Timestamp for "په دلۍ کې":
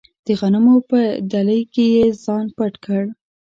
0.89-1.85